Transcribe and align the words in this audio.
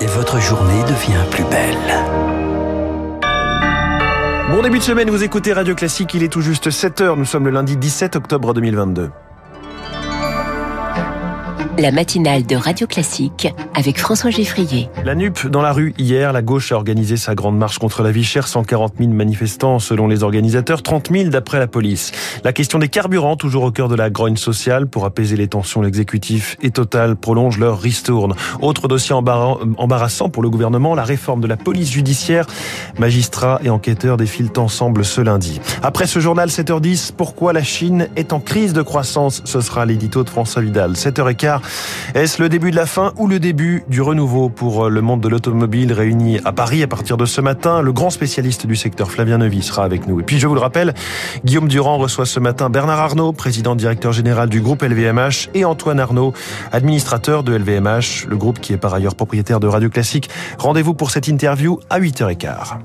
et 0.00 0.06
votre 0.06 0.40
journée 0.40 0.82
devient 0.82 1.24
plus 1.30 1.44
belle. 1.44 1.76
Bon 4.50 4.62
début 4.62 4.78
de 4.78 4.82
semaine, 4.82 5.10
vous 5.10 5.24
écoutez 5.24 5.52
Radio 5.52 5.74
Classique, 5.74 6.14
il 6.14 6.22
est 6.22 6.28
tout 6.28 6.40
juste 6.40 6.70
7h, 6.70 7.16
nous 7.16 7.24
sommes 7.24 7.44
le 7.44 7.50
lundi 7.50 7.76
17 7.76 8.16
octobre 8.16 8.54
2022 8.54 9.10
la 11.78 11.92
matinale 11.92 12.44
de 12.44 12.56
Radio 12.56 12.88
Classique 12.88 13.54
avec 13.74 14.00
François 14.00 14.30
Geffrier. 14.30 14.90
La 15.04 15.14
NUP 15.14 15.46
dans 15.46 15.62
la 15.62 15.72
rue 15.72 15.94
hier, 15.96 16.32
la 16.32 16.42
gauche 16.42 16.72
a 16.72 16.74
organisé 16.74 17.16
sa 17.16 17.36
grande 17.36 17.56
marche 17.56 17.78
contre 17.78 18.02
la 18.02 18.10
vie 18.10 18.24
chère, 18.24 18.48
140 18.48 18.94
000 18.98 19.10
manifestants 19.12 19.78
selon 19.78 20.08
les 20.08 20.24
organisateurs, 20.24 20.82
30 20.82 21.10
000 21.12 21.28
d'après 21.30 21.60
la 21.60 21.68
police. 21.68 22.10
La 22.42 22.52
question 22.52 22.80
des 22.80 22.88
carburants, 22.88 23.36
toujours 23.36 23.62
au 23.62 23.70
cœur 23.70 23.86
de 23.88 23.94
la 23.94 24.10
grogne 24.10 24.36
sociale, 24.36 24.88
pour 24.88 25.04
apaiser 25.04 25.36
les 25.36 25.46
tensions, 25.46 25.80
l'exécutif 25.80 26.56
et 26.62 26.70
Total 26.70 27.14
prolongent 27.14 27.58
leur 27.58 27.80
ristourne. 27.80 28.34
Autre 28.60 28.88
dossier 28.88 29.14
embarrassant 29.14 30.30
pour 30.30 30.42
le 30.42 30.50
gouvernement, 30.50 30.96
la 30.96 31.04
réforme 31.04 31.40
de 31.40 31.46
la 31.46 31.56
police 31.56 31.92
judiciaire. 31.92 32.46
Magistrats 32.98 33.60
et 33.62 33.70
enquêteurs 33.70 34.16
défilent 34.16 34.50
ensemble 34.56 35.04
ce 35.04 35.20
lundi. 35.20 35.60
Après 35.84 36.08
ce 36.08 36.18
journal 36.18 36.48
7h10, 36.48 37.12
pourquoi 37.16 37.52
la 37.52 37.62
Chine 37.62 38.08
est 38.16 38.32
en 38.32 38.40
crise 38.40 38.72
de 38.72 38.82
croissance? 38.82 39.42
Ce 39.44 39.60
sera 39.60 39.86
l'édito 39.86 40.24
de 40.24 40.30
François 40.30 40.62
Vidal. 40.62 40.94
7h15, 40.94 41.60
est-ce 42.14 42.42
le 42.42 42.48
début 42.48 42.70
de 42.70 42.76
la 42.76 42.86
fin 42.86 43.12
ou 43.16 43.26
le 43.26 43.38
début 43.38 43.84
du 43.88 44.00
renouveau 44.02 44.48
pour 44.48 44.86
euh, 44.86 44.88
le 44.88 45.00
monde 45.00 45.20
de 45.20 45.28
l'automobile 45.28 45.92
réuni 45.92 46.38
à 46.44 46.52
Paris 46.52 46.82
à 46.82 46.86
partir 46.86 47.16
de 47.16 47.26
ce 47.26 47.40
matin? 47.40 47.82
Le 47.82 47.92
grand 47.92 48.10
spécialiste 48.10 48.66
du 48.66 48.76
secteur, 48.76 49.10
Flavien 49.10 49.38
Neuvy, 49.38 49.62
sera 49.62 49.84
avec 49.84 50.06
nous. 50.06 50.20
Et 50.20 50.22
puis, 50.22 50.38
je 50.38 50.46
vous 50.46 50.54
le 50.54 50.60
rappelle, 50.60 50.94
Guillaume 51.44 51.68
Durand 51.68 51.98
reçoit 51.98 52.26
ce 52.26 52.40
matin 52.40 52.70
Bernard 52.70 53.00
Arnault, 53.00 53.32
président 53.32 53.74
directeur 53.74 54.12
général 54.12 54.48
du 54.48 54.60
groupe 54.60 54.82
LVMH, 54.82 55.50
et 55.54 55.64
Antoine 55.64 56.00
Arnault, 56.00 56.32
administrateur 56.72 57.42
de 57.42 57.56
LVMH, 57.56 58.26
le 58.28 58.36
groupe 58.36 58.60
qui 58.60 58.72
est 58.72 58.78
par 58.78 58.94
ailleurs 58.94 59.14
propriétaire 59.14 59.60
de 59.60 59.66
Radio 59.66 59.88
Classique. 59.88 60.28
Rendez-vous 60.58 60.94
pour 60.94 61.10
cette 61.10 61.28
interview 61.28 61.78
à 61.90 62.00
8h15. 62.00 62.78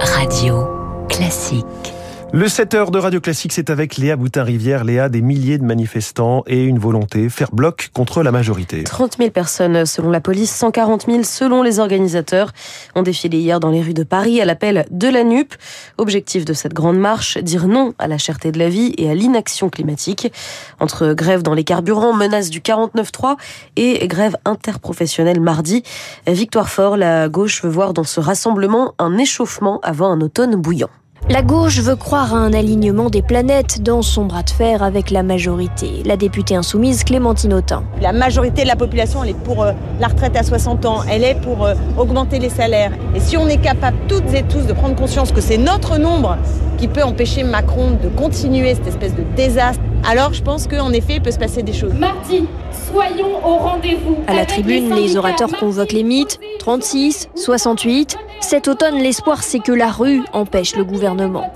Radio 0.00 0.66
Classique. 1.08 2.01
Le 2.34 2.48
7 2.48 2.72
heures 2.72 2.90
de 2.90 2.98
Radio 2.98 3.20
Classique, 3.20 3.52
c'est 3.52 3.68
avec 3.68 3.98
Léa 3.98 4.16
Boutin-Rivière. 4.16 4.84
Léa, 4.84 5.10
des 5.10 5.20
milliers 5.20 5.58
de 5.58 5.64
manifestants 5.64 6.44
et 6.46 6.64
une 6.64 6.78
volonté, 6.78 7.28
faire 7.28 7.52
bloc 7.52 7.90
contre 7.92 8.22
la 8.22 8.32
majorité. 8.32 8.84
30 8.84 9.18
000 9.18 9.28
personnes 9.28 9.84
selon 9.84 10.10
la 10.10 10.22
police, 10.22 10.50
140 10.50 11.04
000 11.10 11.24
selon 11.24 11.62
les 11.62 11.78
organisateurs 11.78 12.52
ont 12.94 13.02
défilé 13.02 13.36
hier 13.36 13.60
dans 13.60 13.68
les 13.68 13.82
rues 13.82 13.92
de 13.92 14.02
Paris 14.02 14.40
à 14.40 14.46
l'appel 14.46 14.86
de 14.90 15.08
la 15.08 15.24
NUP. 15.24 15.52
Objectif 15.98 16.46
de 16.46 16.54
cette 16.54 16.72
grande 16.72 16.98
marche, 16.98 17.36
dire 17.36 17.68
non 17.68 17.92
à 17.98 18.08
la 18.08 18.16
cherté 18.16 18.50
de 18.50 18.58
la 18.58 18.70
vie 18.70 18.94
et 18.96 19.10
à 19.10 19.14
l'inaction 19.14 19.68
climatique. 19.68 20.32
Entre 20.80 21.12
grève 21.12 21.42
dans 21.42 21.52
les 21.52 21.64
carburants, 21.64 22.14
menace 22.14 22.48
du 22.48 22.60
49-3 22.60 23.36
et 23.76 24.08
grève 24.08 24.38
interprofessionnelle 24.46 25.42
mardi. 25.42 25.82
Victoire 26.26 26.70
Fort, 26.70 26.96
la 26.96 27.28
gauche 27.28 27.62
veut 27.62 27.70
voir 27.70 27.92
dans 27.92 28.04
ce 28.04 28.20
rassemblement 28.20 28.94
un 28.98 29.18
échauffement 29.18 29.80
avant 29.82 30.10
un 30.10 30.22
automne 30.22 30.56
bouillant. 30.56 30.88
La 31.30 31.42
gauche 31.42 31.78
veut 31.78 31.94
croire 31.94 32.34
à 32.34 32.38
un 32.38 32.52
alignement 32.52 33.08
des 33.08 33.22
planètes 33.22 33.80
dans 33.80 34.02
son 34.02 34.24
bras 34.24 34.42
de 34.42 34.50
fer 34.50 34.82
avec 34.82 35.10
la 35.10 35.22
majorité. 35.22 36.02
La 36.04 36.16
députée 36.16 36.56
insoumise 36.56 37.04
Clémentine 37.04 37.54
Autain. 37.54 37.84
La 38.00 38.12
majorité 38.12 38.62
de 38.62 38.66
la 38.66 38.74
population, 38.74 39.22
elle 39.22 39.30
est 39.30 39.44
pour 39.44 39.62
euh, 39.62 39.72
la 40.00 40.08
retraite 40.08 40.36
à 40.36 40.42
60 40.42 40.84
ans, 40.84 41.02
elle 41.08 41.22
est 41.22 41.40
pour 41.40 41.64
euh, 41.64 41.74
augmenter 41.96 42.40
les 42.40 42.48
salaires. 42.48 42.90
Et 43.14 43.20
si 43.20 43.36
on 43.36 43.46
est 43.46 43.60
capable 43.60 43.96
toutes 44.08 44.34
et 44.34 44.42
tous 44.42 44.66
de 44.66 44.72
prendre 44.72 44.96
conscience 44.96 45.30
que 45.30 45.40
c'est 45.40 45.58
notre 45.58 45.96
nombre 45.96 46.36
qui 46.76 46.88
peut 46.88 47.04
empêcher 47.04 47.44
Macron 47.44 47.92
de 48.02 48.08
continuer 48.08 48.74
cette 48.74 48.88
espèce 48.88 49.14
de 49.14 49.22
désastre, 49.36 49.80
alors 50.04 50.32
je 50.32 50.42
pense 50.42 50.66
qu'en 50.66 50.92
effet, 50.92 51.14
il 51.14 51.22
peut 51.22 51.30
se 51.30 51.38
passer 51.38 51.62
des 51.62 51.72
choses. 51.72 51.94
Mardi, 51.94 52.46
soyons 52.90 53.46
au 53.46 53.58
rendez-vous. 53.58 54.16
À 54.26 54.34
la 54.34 54.44
tribune, 54.44 54.92
les, 54.92 55.16
orateurs 55.16 55.52
convoquent 55.58 55.92
les 55.92 56.02
mythes 56.02 56.40
36, 56.58 57.28
68. 57.36 58.18
Cet 58.42 58.66
automne, 58.66 58.98
l'espoir, 58.98 59.42
c'est 59.42 59.60
que 59.60 59.72
la 59.72 59.90
rue 59.90 60.22
empêche 60.32 60.74
le 60.74 60.84
gouvernement. 60.84 61.50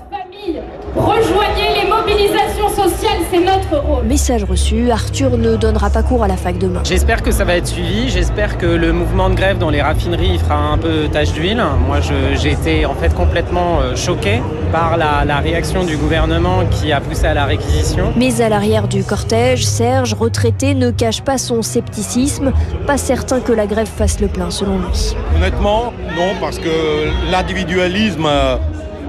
Rejoignez 0.95 1.81
les 1.83 1.87
mobilisations 1.87 2.69
sociales, 2.69 3.19
c'est 3.29 3.43
rôle. 3.75 4.05
Message 4.05 4.43
reçu, 4.43 4.91
Arthur 4.91 5.37
ne 5.37 5.55
donnera 5.55 5.89
pas 5.89 6.03
cours 6.03 6.23
à 6.23 6.27
la 6.27 6.37
fac 6.37 6.57
demain. 6.57 6.81
J'espère 6.83 7.21
que 7.21 7.31
ça 7.31 7.43
va 7.43 7.55
être 7.55 7.67
suivi, 7.67 8.09
j'espère 8.09 8.57
que 8.57 8.65
le 8.65 8.93
mouvement 8.93 9.29
de 9.29 9.35
grève 9.35 9.57
dans 9.57 9.69
les 9.69 9.81
raffineries 9.81 10.37
fera 10.39 10.55
un 10.55 10.77
peu 10.77 11.07
tache 11.11 11.33
d'huile. 11.33 11.63
Moi, 11.85 11.99
j'ai 12.35 12.51
été 12.51 12.85
en 12.85 12.95
fait 12.95 13.13
complètement 13.13 13.79
euh, 13.79 13.95
choqué 13.95 14.41
par 14.71 14.97
la, 14.97 15.23
la, 15.25 15.39
réaction 15.39 15.83
du 15.83 15.97
gouvernement 15.97 16.65
qui 16.65 16.91
a 16.91 16.99
poussé 16.99 17.25
à 17.25 17.33
la 17.33 17.45
réquisition. 17.45 18.13
Mais 18.17 18.41
à 18.41 18.49
l'arrière 18.49 18.87
du 18.87 19.03
cortège, 19.03 19.65
Serge, 19.65 20.13
retraité, 20.13 20.73
ne 20.73 20.91
cache 20.91 21.21
pas 21.21 21.37
son 21.37 21.61
scepticisme, 21.61 22.51
pas 22.85 22.97
certain 22.97 23.39
que 23.39 23.53
la 23.53 23.65
grève 23.65 23.87
fasse 23.87 24.19
le 24.19 24.27
plein 24.27 24.49
selon 24.49 24.77
lui. 24.79 25.15
Honnêtement, 25.35 25.93
non, 26.15 26.33
parce 26.41 26.59
que 26.59 27.31
l'individualisme 27.31 28.25
euh, 28.25 28.57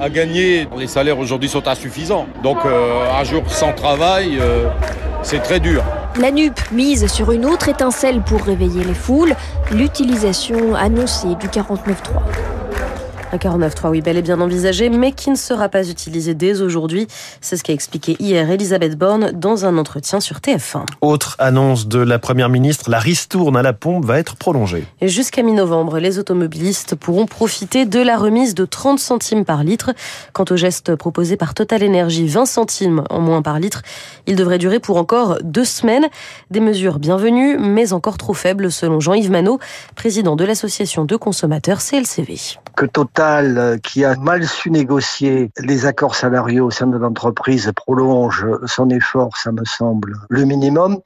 à 0.00 0.08
gagner. 0.08 0.68
Les 0.76 0.86
salaires 0.86 1.18
aujourd'hui 1.18 1.48
sont 1.48 1.66
insuffisants. 1.66 2.26
Donc 2.42 2.58
euh, 2.64 3.10
un 3.12 3.24
jour 3.24 3.42
sans 3.48 3.72
travail, 3.72 4.38
euh, 4.40 4.68
c'est 5.22 5.42
très 5.42 5.60
dur. 5.60 5.82
La 6.20 6.30
NUP 6.30 6.58
mise 6.72 7.06
sur 7.06 7.32
une 7.32 7.44
autre 7.44 7.68
étincelle 7.68 8.20
pour 8.22 8.42
réveiller 8.42 8.84
les 8.84 8.94
foules, 8.94 9.34
l'utilisation 9.70 10.74
annoncée 10.74 11.34
du 11.40 11.46
49.3. 11.48 11.68
Un 13.30 13.36
49.3, 13.36 13.90
oui, 13.90 14.00
bel 14.00 14.16
et 14.16 14.22
bien 14.22 14.40
envisagé, 14.40 14.88
mais 14.88 15.12
qui 15.12 15.28
ne 15.28 15.36
sera 15.36 15.68
pas 15.68 15.90
utilisé 15.90 16.32
dès 16.32 16.62
aujourd'hui. 16.62 17.06
C'est 17.42 17.58
ce 17.58 17.62
qu'a 17.62 17.74
expliqué 17.74 18.16
hier 18.18 18.50
Elisabeth 18.50 18.96
Borne 18.96 19.32
dans 19.32 19.66
un 19.66 19.76
entretien 19.76 20.18
sur 20.18 20.38
TF1. 20.38 20.86
Autre 21.02 21.36
annonce 21.38 21.88
de 21.88 21.98
la 21.98 22.18
Première 22.18 22.48
ministre, 22.48 22.88
la 22.88 22.98
ristourne 22.98 23.54
à 23.58 23.62
la 23.62 23.74
pompe 23.74 24.06
va 24.06 24.18
être 24.18 24.36
prolongée. 24.36 24.86
Jusqu'à 25.02 25.42
mi-novembre, 25.42 25.98
les 25.98 26.18
automobilistes 26.18 26.94
pourront 26.94 27.26
profiter 27.26 27.84
de 27.84 28.00
la 28.00 28.16
remise 28.16 28.54
de 28.54 28.64
30 28.64 28.98
centimes 28.98 29.44
par 29.44 29.62
litre. 29.62 29.92
Quant 30.32 30.46
au 30.50 30.56
geste 30.56 30.94
proposé 30.96 31.36
par 31.36 31.52
Total 31.52 31.84
Energy, 31.84 32.28
20 32.28 32.46
centimes 32.46 33.04
en 33.10 33.20
moins 33.20 33.42
par 33.42 33.60
litre, 33.60 33.82
il 34.26 34.36
devrait 34.36 34.56
durer 34.56 34.80
pour 34.80 34.96
encore 34.96 35.36
deux 35.42 35.66
semaines. 35.66 36.06
Des 36.50 36.60
mesures 36.60 36.98
bienvenues, 36.98 37.58
mais 37.58 37.92
encore 37.92 38.16
trop 38.16 38.32
faibles 38.32 38.72
selon 38.72 39.00
Jean-Yves 39.00 39.30
Manot, 39.30 39.58
président 39.96 40.34
de 40.34 40.44
l'association 40.44 41.04
de 41.04 41.16
consommateurs 41.16 41.82
CLCV 41.82 42.58
que 42.78 42.86
Total, 42.86 43.17
euh, 43.20 43.78
qui 43.78 44.04
a 44.04 44.14
mal 44.16 44.46
su 44.46 44.70
négocier 44.70 45.50
les 45.58 45.86
accords 45.86 46.14
salariaux 46.14 46.66
au 46.66 46.70
sein 46.70 46.86
de 46.86 46.96
l'entreprise, 46.96 47.70
prolonge 47.74 48.46
son 48.66 48.90
effort, 48.90 49.36
ça 49.36 49.50
me 49.50 49.64
semble 49.64 50.14
le 50.28 50.44
minimum, 50.44 50.98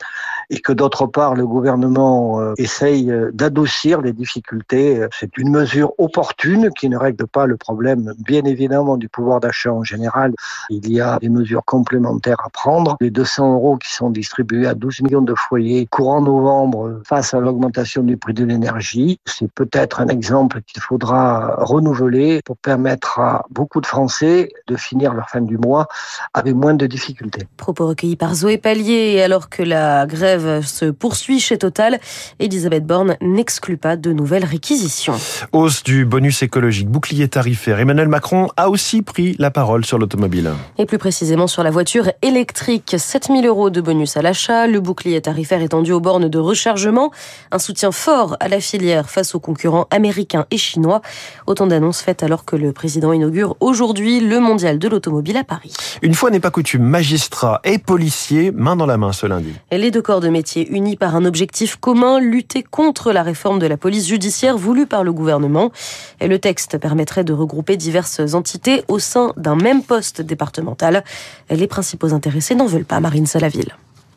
et 0.50 0.60
que 0.60 0.72
d'autre 0.72 1.06
part, 1.06 1.34
le 1.34 1.46
gouvernement 1.46 2.40
euh, 2.40 2.54
essaye 2.56 3.10
euh, 3.10 3.30
d'adoucir 3.32 4.00
les 4.00 4.12
difficultés. 4.12 5.06
C'est 5.18 5.36
une 5.38 5.50
mesure 5.50 5.92
opportune 5.98 6.70
qui 6.78 6.88
ne 6.88 6.96
règle 6.96 7.26
pas 7.26 7.46
le 7.46 7.56
problème, 7.56 8.14
bien 8.18 8.44
évidemment, 8.44 8.96
du 8.96 9.08
pouvoir 9.08 9.40
d'achat 9.40 9.72
en 9.72 9.84
général. 9.84 10.34
Il 10.70 10.90
y 10.90 11.00
a 11.00 11.18
des 11.18 11.28
mesures 11.28 11.64
complémentaires 11.64 12.40
à 12.44 12.50
prendre. 12.50 12.96
Les 13.00 13.10
200 13.10 13.54
euros 13.54 13.76
qui 13.76 13.92
sont 13.92 14.10
distribués 14.10 14.66
à 14.66 14.74
12 14.74 15.02
millions 15.02 15.22
de 15.22 15.34
foyers 15.34 15.86
courant 15.86 16.20
novembre 16.20 17.00
face 17.06 17.34
à 17.34 17.40
l'augmentation 17.40 18.02
du 18.02 18.16
prix 18.16 18.34
de 18.34 18.44
l'énergie, 18.44 19.18
c'est 19.26 19.50
peut-être 19.50 20.00
un 20.00 20.08
exemple 20.08 20.62
qu'il 20.62 20.82
faudra 20.82 21.56
renouveler 21.58 22.40
pour 22.44 22.56
permettre 22.56 23.18
à 23.18 23.44
beaucoup 23.50 23.80
de 23.80 23.86
Français 23.86 24.48
de 24.66 24.76
finir 24.76 25.14
leur 25.14 25.28
fin 25.28 25.40
du 25.40 25.58
mois 25.58 25.86
avec 26.34 26.54
moins 26.54 26.74
de 26.74 26.86
difficultés. 26.86 27.46
Propos 27.56 27.86
recueillis 27.86 28.16
par 28.16 28.34
Zoé 28.34 28.58
Pallier. 28.58 29.22
Alors 29.22 29.48
que 29.48 29.62
la 29.62 30.06
grève 30.06 30.31
se 30.40 30.86
poursuit 30.86 31.40
chez 31.40 31.58
Total, 31.58 32.00
Elisabeth 32.38 32.86
Borne 32.86 33.16
n'exclut 33.20 33.76
pas 33.76 33.96
de 33.96 34.12
nouvelles 34.12 34.44
réquisitions. 34.44 35.14
Hausse 35.52 35.82
du 35.82 36.04
bonus 36.04 36.42
écologique, 36.42 36.88
bouclier 36.88 37.28
tarifaire. 37.28 37.80
Emmanuel 37.80 38.08
Macron 38.08 38.48
a 38.56 38.70
aussi 38.70 39.02
pris 39.02 39.36
la 39.38 39.50
parole 39.50 39.84
sur 39.84 39.98
l'automobile. 39.98 40.50
Et 40.78 40.86
plus 40.86 40.98
précisément 40.98 41.46
sur 41.46 41.62
la 41.62 41.70
voiture 41.70 42.10
électrique. 42.22 42.96
7000 42.98 43.46
euros 43.46 43.70
de 43.70 43.80
bonus 43.80 44.16
à 44.16 44.22
l'achat, 44.22 44.66
le 44.66 44.80
bouclier 44.80 45.20
tarifaire 45.20 45.62
étendu 45.62 45.92
aux 45.92 46.00
bornes 46.00 46.28
de 46.28 46.38
rechargement, 46.38 47.10
un 47.50 47.58
soutien 47.58 47.92
fort 47.92 48.36
à 48.40 48.48
la 48.48 48.60
filière 48.60 49.10
face 49.10 49.34
aux 49.34 49.40
concurrents 49.40 49.86
américains 49.90 50.46
et 50.50 50.58
chinois. 50.58 51.02
Autant 51.46 51.66
d'annonces 51.66 52.00
faites 52.00 52.22
alors 52.22 52.44
que 52.44 52.56
le 52.56 52.72
président 52.72 53.12
inaugure 53.12 53.56
aujourd'hui 53.60 54.20
le 54.20 54.40
mondial 54.40 54.78
de 54.78 54.88
l'automobile 54.88 55.36
à 55.36 55.44
Paris. 55.44 55.74
Une 56.02 56.14
fois 56.14 56.30
n'est 56.30 56.40
pas 56.40 56.50
coutume, 56.50 56.82
magistrats 56.82 57.60
et 57.64 57.78
policiers, 57.78 58.50
main 58.50 58.76
dans 58.76 58.86
la 58.86 58.96
main 58.96 59.12
ce 59.12 59.26
lundi. 59.26 59.52
Et 59.70 59.78
les 59.78 59.90
deux 59.90 60.02
corps 60.02 60.20
de 60.22 60.28
métier 60.28 60.68
unis 60.70 60.96
par 60.96 61.14
un 61.16 61.24
objectif 61.24 61.76
commun, 61.76 62.18
lutter 62.18 62.62
contre 62.62 63.12
la 63.12 63.22
réforme 63.22 63.58
de 63.58 63.66
la 63.66 63.76
police 63.76 64.08
judiciaire 64.08 64.56
voulue 64.56 64.86
par 64.86 65.04
le 65.04 65.12
gouvernement. 65.12 65.70
Et 66.20 66.28
le 66.28 66.38
texte 66.38 66.78
permettrait 66.78 67.24
de 67.24 67.32
regrouper 67.32 67.76
diverses 67.76 68.34
entités 68.34 68.82
au 68.88 68.98
sein 68.98 69.32
d'un 69.36 69.56
même 69.56 69.82
poste 69.82 70.22
départemental. 70.22 71.04
Les 71.50 71.66
principaux 71.66 72.14
intéressés 72.14 72.54
n'en 72.54 72.66
veulent 72.66 72.84
pas, 72.84 73.00
Marine 73.00 73.26
Salaville. 73.26 73.74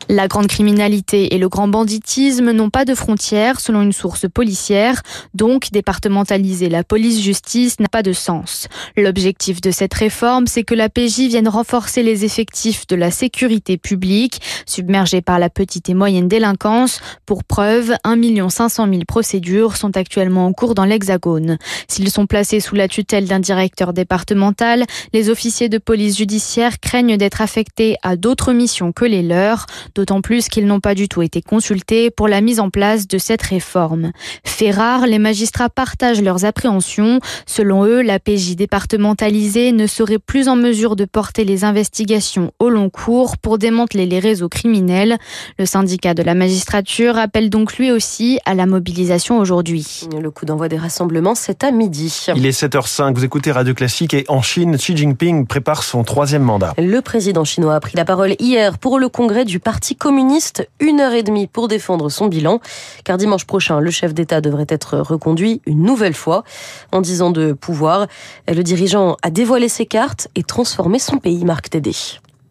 La 0.09 0.27
grande 0.27 0.47
criminalité 0.47 1.33
et 1.33 1.37
le 1.39 1.49
grand 1.49 1.67
banditisme 1.67 2.51
n'ont 2.51 2.69
pas 2.69 2.85
de 2.85 2.93
frontières 2.93 3.59
selon 3.59 3.81
une 3.81 3.91
source 3.91 4.27
policière, 4.29 5.01
donc 5.33 5.71
départementaliser 5.71 6.69
la 6.69 6.83
police-justice 6.83 7.79
n'a 7.79 7.87
pas 7.87 8.03
de 8.03 8.13
sens. 8.13 8.67
L'objectif 8.97 9.61
de 9.61 9.71
cette 9.71 9.93
réforme, 9.93 10.45
c'est 10.45 10.63
que 10.63 10.75
la 10.75 10.89
PJ 10.89 11.21
vienne 11.27 11.47
renforcer 11.47 12.03
les 12.03 12.23
effectifs 12.23 12.85
de 12.87 12.95
la 12.95 13.09
sécurité 13.09 13.77
publique, 13.77 14.41
submergée 14.67 15.21
par 15.21 15.39
la 15.39 15.49
petite 15.49 15.89
et 15.89 15.95
moyenne 15.95 16.27
délinquance. 16.27 16.99
Pour 17.25 17.43
preuve, 17.43 17.95
1 18.03 18.49
500 18.49 18.87
000 18.87 19.01
procédures 19.07 19.75
sont 19.75 19.97
actuellement 19.97 20.45
en 20.45 20.53
cours 20.53 20.75
dans 20.75 20.85
l'Hexagone. 20.85 21.57
S'ils 21.87 22.11
sont 22.11 22.27
placés 22.27 22.59
sous 22.59 22.75
la 22.75 22.87
tutelle 22.87 23.27
d'un 23.27 23.39
directeur 23.39 23.91
départemental, 23.91 24.85
les 25.13 25.29
officiers 25.29 25.69
de 25.69 25.79
police 25.79 26.17
judiciaire 26.17 26.79
craignent 26.79 27.17
d'être 27.17 27.41
affectés 27.41 27.97
à 28.03 28.15
d'autres 28.15 28.53
missions 28.53 28.91
que 28.91 29.05
les 29.05 29.23
leurs 29.23 29.65
d'autant 29.95 30.21
plus 30.21 30.49
qu'ils 30.49 30.67
n'ont 30.67 30.81
pas 30.81 30.93
du 30.93 31.07
tout 31.07 31.21
été 31.21 31.41
consultés 31.41 32.11
pour 32.11 32.27
la 32.27 32.41
mise 32.41 32.59
en 32.59 32.69
place 32.69 33.07
de 33.07 33.17
cette 33.17 33.41
réforme. 33.41 34.11
Fait 34.43 34.71
rare, 34.71 35.07
les 35.07 35.19
magistrats 35.19 35.69
partagent 35.69 36.21
leurs 36.21 36.45
appréhensions. 36.45 37.19
Selon 37.45 37.85
eux, 37.85 38.01
la 38.01 38.19
PJ 38.19 38.55
départementalisée 38.55 39.71
ne 39.71 39.87
serait 39.87 40.19
plus 40.19 40.49
en 40.49 40.55
mesure 40.55 40.95
de 40.95 41.05
porter 41.05 41.45
les 41.45 41.63
investigations 41.63 42.51
au 42.59 42.69
long 42.69 42.89
cours 42.89 43.37
pour 43.37 43.57
démanteler 43.57 44.05
les 44.05 44.19
réseaux 44.19 44.49
criminels. 44.49 45.17
Le 45.57 45.65
syndicat 45.65 46.13
de 46.13 46.23
la 46.23 46.35
magistrature 46.35 47.17
appelle 47.17 47.49
donc 47.49 47.77
lui 47.77 47.91
aussi 47.91 48.39
à 48.45 48.53
la 48.53 48.65
mobilisation 48.65 49.39
aujourd'hui. 49.39 50.07
Le 50.21 50.29
coup 50.31 50.45
d'envoi 50.45 50.67
des 50.67 50.77
rassemblements, 50.77 51.35
c'est 51.35 51.63
à 51.63 51.71
midi. 51.71 52.25
Il 52.35 52.45
est 52.45 52.59
7h05, 52.59 53.13
vous 53.13 53.23
écoutez 53.23 53.51
Radio 53.51 53.73
Classique 53.73 54.13
et 54.13 54.25
en 54.27 54.41
Chine, 54.41 54.75
Xi 54.75 54.95
Jinping 54.95 55.47
prépare 55.47 55.83
son 55.83 56.03
troisième 56.03 56.43
mandat. 56.43 56.73
Le 56.77 56.99
président 57.01 57.45
chinois 57.45 57.75
a 57.75 57.79
pris 57.79 57.95
la 57.95 58.05
parole 58.05 58.35
hier 58.39 58.77
pour 58.77 58.99
le 58.99 59.07
congrès 59.07 59.45
du 59.45 59.59
Parti 59.59 59.84
communiste, 59.93 60.67
une 60.79 60.99
heure 60.99 61.13
et 61.13 61.21
demie 61.21 61.45
pour 61.45 61.67
défendre 61.67 62.09
son 62.09 62.25
bilan, 62.25 62.59
car 63.03 63.17
dimanche 63.17 63.45
prochain, 63.45 63.79
le 63.79 63.91
chef 63.91 64.15
d'État 64.15 64.41
devrait 64.41 64.65
être 64.69 64.97
reconduit 64.97 65.61
une 65.67 65.83
nouvelle 65.83 66.15
fois. 66.15 66.43
En 66.91 67.01
dix 67.01 67.21
ans 67.21 67.29
de 67.29 67.53
pouvoir, 67.53 68.07
le 68.47 68.63
dirigeant 68.63 69.17
a 69.21 69.29
dévoilé 69.29 69.69
ses 69.69 69.85
cartes 69.85 70.29
et 70.33 70.41
transformé 70.41 70.97
son 70.97 71.17
pays, 71.17 71.45
Marc 71.45 71.69
Tédé. 71.69 71.91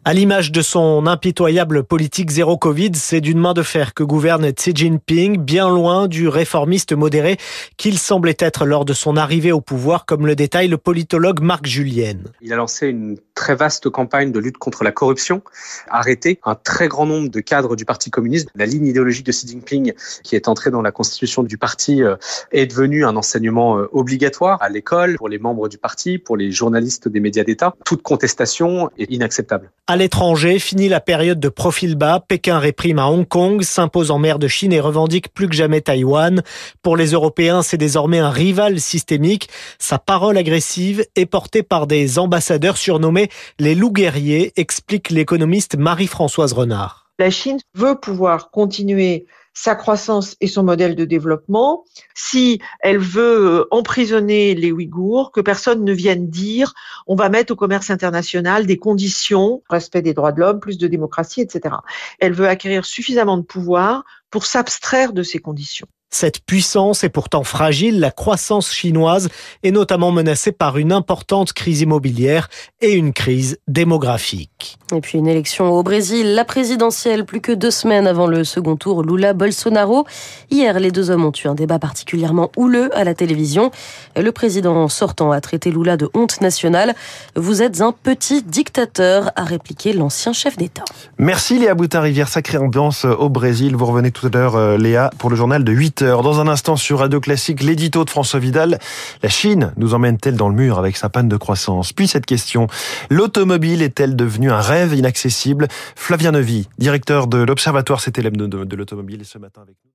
À 0.06 0.12
l'image 0.12 0.52
de 0.52 0.60
son 0.60 1.06
impitoyable 1.06 1.82
politique 1.82 2.28
zéro 2.28 2.58
Covid, 2.58 2.90
c'est 2.92 3.22
d'une 3.22 3.38
main 3.38 3.54
de 3.54 3.62
fer 3.62 3.94
que 3.94 4.02
gouverne 4.02 4.52
Xi 4.52 4.72
Jinping, 4.74 5.38
bien 5.38 5.70
loin 5.70 6.08
du 6.08 6.28
réformiste 6.28 6.92
modéré 6.92 7.38
qu'il 7.78 7.98
semblait 7.98 8.36
être 8.38 8.66
lors 8.66 8.84
de 8.84 8.92
son 8.92 9.16
arrivée 9.16 9.50
au 9.50 9.62
pouvoir, 9.62 10.04
comme 10.04 10.26
le 10.26 10.36
détaille 10.36 10.68
le 10.68 10.76
politologue 10.76 11.40
Marc 11.40 11.64
Julien. 11.64 12.18
Il 12.42 12.52
a 12.52 12.56
lancé 12.56 12.88
une 12.88 13.16
très 13.34 13.54
vaste 13.54 13.88
campagne 13.90 14.32
de 14.32 14.38
lutte 14.38 14.58
contre 14.58 14.84
la 14.84 14.92
corruption, 14.92 15.42
arrêté 15.88 16.38
un 16.44 16.54
très 16.54 16.88
grand 16.88 17.06
nombre 17.06 17.28
de 17.28 17.40
cadres 17.40 17.76
du 17.76 17.84
Parti 17.84 18.10
communiste. 18.10 18.48
La 18.54 18.66
ligne 18.66 18.86
idéologique 18.86 19.26
de 19.26 19.32
Xi 19.32 19.48
Jinping, 19.48 19.92
qui 20.22 20.36
est 20.36 20.48
entrée 20.48 20.70
dans 20.70 20.82
la 20.82 20.92
constitution 20.92 21.42
du 21.42 21.58
parti, 21.58 22.02
euh, 22.02 22.16
est 22.52 22.66
devenue 22.66 23.04
un 23.04 23.16
enseignement 23.16 23.78
euh, 23.78 23.88
obligatoire 23.92 24.62
à 24.62 24.68
l'école, 24.68 25.16
pour 25.16 25.28
les 25.28 25.38
membres 25.38 25.68
du 25.68 25.78
parti, 25.78 26.18
pour 26.18 26.36
les 26.36 26.52
journalistes 26.52 27.08
des 27.08 27.20
médias 27.20 27.44
d'État. 27.44 27.74
Toute 27.84 28.02
contestation 28.02 28.90
est 28.98 29.10
inacceptable. 29.10 29.70
À 29.86 29.96
l'étranger, 29.96 30.58
fini 30.58 30.88
la 30.88 31.00
période 31.00 31.40
de 31.40 31.48
profil 31.48 31.96
bas. 31.96 32.24
Pékin 32.26 32.58
réprime 32.58 32.98
à 32.98 33.08
Hong 33.08 33.28
Kong, 33.28 33.62
s'impose 33.62 34.10
en 34.10 34.18
mer 34.18 34.38
de 34.38 34.48
Chine 34.48 34.72
et 34.72 34.80
revendique 34.80 35.34
plus 35.34 35.48
que 35.48 35.54
jamais 35.54 35.82
Taïwan. 35.82 36.42
Pour 36.82 36.96
les 36.96 37.08
Européens, 37.08 37.62
c'est 37.62 37.76
désormais 37.76 38.18
un 38.18 38.30
rival 38.30 38.80
systémique. 38.80 39.48
Sa 39.78 39.98
parole 39.98 40.38
agressive 40.38 41.04
est 41.16 41.26
portée 41.26 41.62
par 41.62 41.86
des 41.86 42.18
ambassadeurs 42.18 42.78
surnommés 42.78 43.23
les 43.58 43.74
loups 43.74 43.92
guerriers, 43.92 44.52
explique 44.56 45.10
l'économiste 45.10 45.76
Marie-Françoise 45.76 46.52
Renard. 46.52 47.10
La 47.18 47.30
Chine 47.30 47.58
veut 47.74 47.94
pouvoir 47.94 48.50
continuer 48.50 49.26
sa 49.54 49.76
croissance 49.76 50.36
et 50.40 50.48
son 50.48 50.64
modèle 50.64 50.96
de 50.96 51.04
développement, 51.04 51.84
si 52.14 52.60
elle 52.80 52.98
veut 52.98 53.60
euh, 53.60 53.68
emprisonner 53.70 54.54
les 54.54 54.72
Ouïghours, 54.72 55.30
que 55.30 55.40
personne 55.40 55.84
ne 55.84 55.92
vienne 55.92 56.28
dire 56.28 56.74
on 57.06 57.14
va 57.14 57.28
mettre 57.28 57.52
au 57.52 57.56
commerce 57.56 57.88
international 57.90 58.66
des 58.66 58.78
conditions, 58.78 59.62
respect 59.70 60.02
des 60.02 60.12
droits 60.12 60.32
de 60.32 60.40
l'homme, 60.40 60.58
plus 60.58 60.76
de 60.76 60.88
démocratie, 60.88 61.40
etc. 61.40 61.76
Elle 62.18 62.32
veut 62.32 62.48
acquérir 62.48 62.84
suffisamment 62.84 63.38
de 63.38 63.42
pouvoir 63.42 64.04
pour 64.30 64.44
s'abstraire 64.44 65.12
de 65.12 65.22
ces 65.22 65.38
conditions. 65.38 65.86
Cette 66.14 66.46
puissance 66.46 67.02
est 67.02 67.08
pourtant 67.08 67.42
fragile. 67.42 67.98
La 67.98 68.12
croissance 68.12 68.72
chinoise 68.72 69.28
est 69.64 69.72
notamment 69.72 70.12
menacée 70.12 70.52
par 70.52 70.78
une 70.78 70.92
importante 70.92 71.52
crise 71.52 71.80
immobilière 71.80 72.48
et 72.80 72.92
une 72.92 73.12
crise 73.12 73.58
démographique. 73.66 74.78
Et 74.94 75.00
puis 75.00 75.18
une 75.18 75.26
élection 75.26 75.72
au 75.72 75.82
Brésil, 75.82 76.36
la 76.36 76.44
présidentielle, 76.44 77.24
plus 77.24 77.40
que 77.40 77.50
deux 77.50 77.72
semaines 77.72 78.06
avant 78.06 78.28
le 78.28 78.44
second 78.44 78.76
tour, 78.76 79.02
Lula-Bolsonaro. 79.02 80.06
Hier, 80.52 80.78
les 80.78 80.92
deux 80.92 81.10
hommes 81.10 81.24
ont 81.24 81.32
eu 81.32 81.48
un 81.48 81.56
débat 81.56 81.80
particulièrement 81.80 82.52
houleux 82.56 82.96
à 82.96 83.02
la 83.02 83.14
télévision. 83.14 83.72
Le 84.16 84.30
président 84.30 84.86
sortant 84.86 85.32
a 85.32 85.40
traité 85.40 85.72
Lula 85.72 85.96
de 85.96 86.08
honte 86.14 86.40
nationale. 86.40 86.94
Vous 87.34 87.60
êtes 87.60 87.80
un 87.80 87.90
petit 87.90 88.44
dictateur, 88.44 89.32
a 89.34 89.42
répliqué 89.42 89.92
l'ancien 89.92 90.32
chef 90.32 90.56
d'État. 90.56 90.84
Merci 91.18 91.58
Léa 91.58 91.74
Boutin-Rivière, 91.74 92.28
sacrée 92.28 92.58
ambiance 92.58 93.04
au 93.04 93.28
Brésil. 93.28 93.74
Vous 93.74 93.86
revenez 93.86 94.12
tout 94.12 94.28
à 94.28 94.30
l'heure, 94.30 94.54
euh, 94.54 94.78
Léa, 94.78 95.10
pour 95.18 95.28
le 95.28 95.34
journal 95.34 95.64
de 95.64 95.72
8 95.72 96.02
heures. 96.02 96.03
Dans 96.04 96.38
un 96.38 96.48
instant 96.48 96.76
sur 96.76 96.98
Radio 96.98 97.18
Classique, 97.18 97.62
l'édito 97.62 98.04
de 98.04 98.10
François 98.10 98.38
Vidal. 98.38 98.78
La 99.22 99.30
Chine 99.30 99.72
nous 99.78 99.94
emmène-t-elle 99.94 100.36
dans 100.36 100.50
le 100.50 100.54
mur 100.54 100.78
avec 100.78 100.98
sa 100.98 101.08
panne 101.08 101.30
de 101.30 101.36
croissance? 101.38 101.94
Puis 101.94 102.08
cette 102.08 102.26
question, 102.26 102.66
l'automobile 103.08 103.80
est-elle 103.80 104.14
devenue 104.14 104.50
un 104.50 104.60
rêve 104.60 104.92
inaccessible? 104.92 105.66
Flavien 105.96 106.32
Neuvy, 106.32 106.68
directeur 106.78 107.26
de 107.26 107.38
l'Observatoire 107.38 108.02
CTLM 108.02 108.36
de, 108.36 108.46
de 108.46 108.76
l'automobile, 108.76 109.24
ce 109.24 109.38
matin 109.38 109.62
avec 109.62 109.76
nous. 109.82 109.90